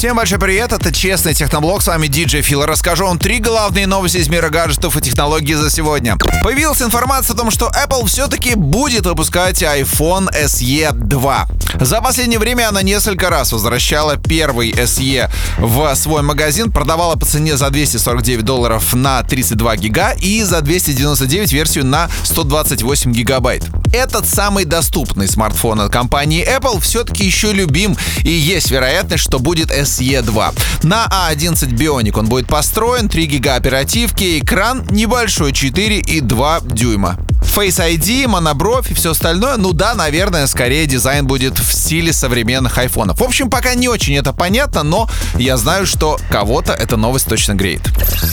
Всем 0.00 0.16
большой 0.16 0.38
привет, 0.38 0.72
это 0.72 0.94
Честный 0.94 1.34
Техноблог, 1.34 1.82
с 1.82 1.86
вами 1.86 2.06
диджей 2.06 2.40
Фил. 2.40 2.64
Расскажу 2.64 3.04
вам 3.04 3.18
три 3.18 3.38
главные 3.38 3.86
новости 3.86 4.16
из 4.16 4.30
мира 4.30 4.48
гаджетов 4.48 4.96
и 4.96 5.02
технологий 5.02 5.52
за 5.52 5.68
сегодня. 5.68 6.16
Появилась 6.42 6.80
информация 6.80 7.34
о 7.34 7.36
том, 7.36 7.50
что 7.50 7.66
Apple 7.66 8.06
все-таки 8.06 8.54
будет 8.54 9.04
выпускать 9.04 9.62
iPhone 9.62 10.30
SE 10.32 10.92
2. 10.94 11.48
За 11.80 12.00
последнее 12.00 12.38
время 12.38 12.70
она 12.70 12.80
несколько 12.80 13.28
раз 13.28 13.52
возвращала 13.52 14.16
первый 14.16 14.70
SE 14.72 15.30
в 15.58 15.94
свой 15.94 16.22
магазин, 16.22 16.72
продавала 16.72 17.16
по 17.16 17.26
цене 17.26 17.58
за 17.58 17.68
249 17.68 18.42
долларов 18.42 18.94
на 18.94 19.22
32 19.22 19.76
гига 19.76 20.12
и 20.12 20.42
за 20.44 20.62
299 20.62 21.52
версию 21.52 21.84
на 21.84 22.08
128 22.24 23.12
гигабайт. 23.12 23.68
Этот 23.92 24.26
самый 24.26 24.64
доступный 24.64 25.26
смартфон 25.26 25.80
от 25.80 25.92
компании 25.92 26.46
Apple 26.46 26.80
все-таки 26.80 27.24
еще 27.24 27.52
любим 27.52 27.96
и 28.22 28.30
есть 28.30 28.70
вероятность, 28.70 29.24
что 29.24 29.38
будет 29.40 29.70
SE 29.70 30.22
2. 30.22 30.52
На 30.82 31.08
A11 31.08 31.70
Bionic 31.72 32.18
он 32.18 32.26
будет 32.26 32.46
построен, 32.46 33.08
3 33.08 33.26
гига 33.26 33.56
оперативки, 33.56 34.38
экран 34.38 34.86
небольшой 34.90 35.52
4 35.52 35.98
и 35.98 36.20
2 36.20 36.60
дюйма. 36.60 37.18
Face 37.50 37.80
ID, 37.80 38.28
монобровь 38.28 38.92
и 38.92 38.94
все 38.94 39.10
остальное, 39.10 39.56
ну 39.56 39.72
да, 39.72 39.94
наверное, 39.94 40.46
скорее 40.46 40.86
дизайн 40.86 41.26
будет 41.26 41.58
в 41.58 41.72
стиле 41.72 42.12
современных 42.12 42.78
айфонов. 42.78 43.18
В 43.18 43.24
общем, 43.24 43.50
пока 43.50 43.74
не 43.74 43.88
очень 43.88 44.14
это 44.14 44.32
понятно, 44.32 44.84
но 44.84 45.10
я 45.34 45.56
знаю, 45.56 45.84
что 45.84 46.18
кого-то 46.30 46.72
эта 46.72 46.96
новость 46.96 47.26
точно 47.26 47.54
греет. 47.54 47.82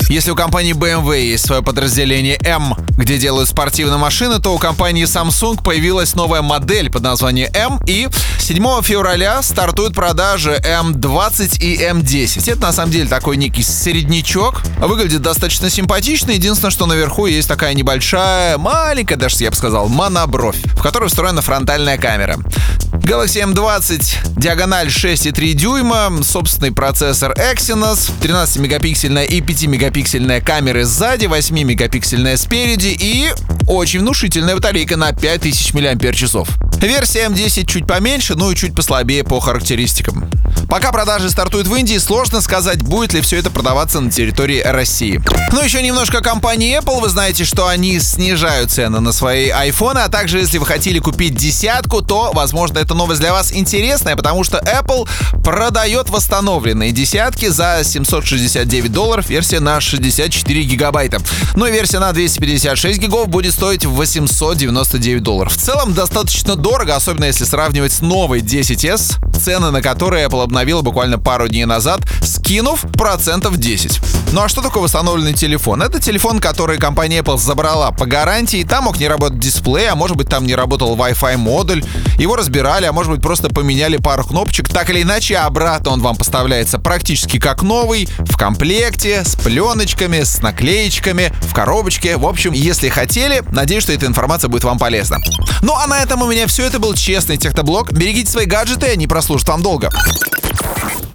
Если 0.08 0.30
у 0.30 0.36
компании 0.36 0.74
BMW 0.74 1.32
есть 1.32 1.48
свое 1.48 1.64
подразделение 1.64 2.38
M, 2.44 2.76
где 2.96 3.18
делают 3.18 3.50
спортивные 3.50 3.98
машины, 3.98 4.40
то 4.40 4.54
у 4.54 4.60
компании 4.60 5.06
Samsung 5.06 5.64
появилась 5.64 6.14
новая 6.14 6.44
модель 6.44 6.92
под 6.92 7.02
названием 7.02 7.50
M, 7.54 7.80
и 7.88 8.08
7 8.48 8.82
февраля 8.82 9.42
стартуют 9.42 9.94
продажи 9.94 10.58
M20 10.64 11.60
и 11.60 11.84
M10. 11.84 12.50
Это 12.50 12.62
на 12.62 12.72
самом 12.72 12.94
деле 12.94 13.06
такой 13.06 13.36
некий 13.36 13.62
среднячок. 13.62 14.62
Выглядит 14.78 15.22
достаточно 15.22 15.70
симпатично. 15.70 16.32
Единственное, 16.32 16.72
что 16.72 16.86
наверху 16.86 17.26
есть 17.26 17.50
такая 17.50 17.74
небольшая, 17.74 18.58
маленькая, 18.58 19.18
даже 19.18 19.44
я 19.44 19.50
бы 19.50 19.56
сказал, 19.58 19.90
монобровь, 19.90 20.56
в 20.64 20.82
которой 20.82 21.10
встроена 21.10 21.42
фронтальная 21.42 21.98
камера. 21.98 22.38
Galaxy 22.94 23.44
M20 23.44 24.38
диагональ 24.38 24.88
6,3 24.88 25.52
дюйма, 25.52 26.10
собственный 26.24 26.72
процессор 26.72 27.34
Exynos, 27.34 28.10
13-мегапиксельная 28.22 29.26
и 29.26 29.42
5-мегапиксельная 29.42 30.40
камеры 30.40 30.86
сзади, 30.86 31.26
8-мегапиксельная 31.26 32.38
спереди 32.38 32.96
и 32.98 33.30
очень 33.68 34.00
внушительная 34.00 34.56
батарейка 34.56 34.96
на 34.96 35.12
5000 35.12 35.74
мАч. 35.74 36.67
Версия 36.86 37.26
M10 37.26 37.66
чуть 37.66 37.88
поменьше, 37.88 38.36
ну 38.36 38.52
и 38.52 38.56
чуть 38.56 38.76
послабее 38.76 39.24
по 39.24 39.40
характеристикам. 39.40 40.30
Пока 40.70 40.92
продажи 40.92 41.30
стартуют 41.30 41.68
в 41.68 41.76
Индии, 41.76 41.98
сложно 41.98 42.42
сказать, 42.42 42.82
будет 42.82 43.14
ли 43.14 43.22
все 43.22 43.38
это 43.38 43.50
продаваться 43.50 44.02
на 44.02 44.12
территории 44.12 44.62
России. 44.62 45.22
Ну, 45.54 45.64
еще 45.64 45.82
немножко 45.82 46.22
компании 46.22 46.78
Apple. 46.78 47.00
Вы 47.00 47.10
знаете, 47.10 47.46
что 47.46 47.68
они 47.68 48.00
снижают 48.00 48.72
цены 48.72 49.00
на 49.00 49.14
свои 49.14 49.50
iPhone, 49.50 49.98
а 49.98 50.10
также, 50.10 50.40
если 50.40 50.58
вы 50.58 50.66
хотели 50.66 51.00
купить 51.00 51.36
десятку, 51.36 52.02
то, 52.02 52.32
возможно, 52.34 52.80
эта 52.80 52.94
новость 52.94 53.22
для 53.22 53.32
вас 53.32 53.54
интересная, 53.54 54.18
потому 54.18 54.44
что 54.44 54.58
Apple 54.58 55.08
продает 55.42 56.10
восстановленные 56.10 56.92
десятки 56.92 57.48
за 57.48 57.82
769 57.84 58.92
долларов, 58.92 59.30
версия 59.30 59.62
на 59.62 59.80
64 59.80 60.64
гигабайта. 60.64 61.20
Ну 61.56 61.66
и 61.66 61.72
версия 61.72 62.00
на 62.00 62.12
256 62.12 63.00
гигов 63.00 63.30
будет 63.30 63.54
стоить 63.54 63.86
899 63.86 65.24
долларов. 65.24 65.54
В 65.54 65.58
целом, 65.58 65.94
достаточно 65.94 66.56
особенно 66.96 67.24
если 67.24 67.46
сравнивать 67.46 67.94
с 67.94 68.02
новой 68.02 68.42
10s, 68.42 69.37
цены 69.38 69.72
на 69.72 69.82
которые 69.82 70.28
Apple 70.28 70.44
обновила 70.44 70.82
буквально 70.82 71.18
пару 71.20 71.48
дней 71.48 71.66
назад, 71.66 72.02
скинув 72.22 72.82
процентов 72.94 73.58
10. 73.58 74.00
Ну 74.34 74.42
а 74.42 74.50
что 74.50 74.62
такое 74.62 74.84
восстановленный 74.84 75.34
телефон? 75.34 75.82
Это 75.82 76.00
телефон, 76.00 76.40
который 76.40 76.78
компания 76.78 77.20
Apple 77.20 77.38
забрала 77.38 77.92
по 77.92 78.06
гарантии. 78.06 78.64
Там 78.64 78.86
мог 78.86 79.00
не 79.00 79.08
работать 79.08 79.40
дисплей, 79.40 79.90
а 79.90 79.96
может 79.96 80.18
быть 80.18 80.28
там 80.28 80.46
не 80.46 80.56
работал 80.56 80.96
Wi-Fi 80.96 81.38
модуль. 81.38 81.84
Его 82.18 82.36
разбирали, 82.36 82.86
а 82.86 82.92
может 82.92 83.12
быть 83.12 83.22
просто 83.22 83.50
поменяли 83.50 83.98
пару 83.98 84.24
кнопочек. 84.24 84.70
Так 84.70 84.90
или 84.90 85.02
иначе, 85.04 85.38
обратно 85.38 85.92
он 85.92 86.02
вам 86.02 86.16
поставляется 86.16 86.80
практически 86.80 87.40
как 87.40 87.64
новый, 87.64 88.08
в 88.20 88.38
комплекте, 88.38 89.24
с 89.24 89.36
пленочками, 89.36 90.24
с 90.24 90.42
наклеечками, 90.42 91.32
в 91.42 91.54
коробочке. 91.54 92.18
В 92.18 92.26
общем, 92.26 92.52
если 92.52 92.90
хотели, 92.90 93.44
надеюсь, 93.52 93.84
что 93.84 93.94
эта 93.94 94.06
информация 94.06 94.50
будет 94.50 94.64
вам 94.64 94.78
полезна. 94.78 95.18
Ну 95.62 95.74
а 95.76 95.88
на 95.88 96.02
этом 96.02 96.22
у 96.22 96.30
меня 96.30 96.48
все. 96.48 96.66
Это 96.66 96.80
был 96.80 96.94
честный 96.94 97.38
техноблог. 97.38 97.92
Берегите 97.92 98.30
свои 98.30 98.46
гаджеты, 98.46 98.88
они 98.88 99.08
прослужат 99.28 99.50
вам 99.50 99.62
долго. 99.62 99.90